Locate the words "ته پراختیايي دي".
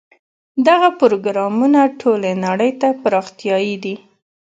2.81-3.95